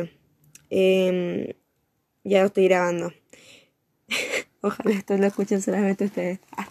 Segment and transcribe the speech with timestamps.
[0.00, 0.10] Eh,
[0.70, 1.54] em,
[2.24, 3.12] ya lo estoy grabando.
[4.60, 6.40] Ojalá esto lo escuchen solamente ustedes.
[6.56, 6.68] Ah.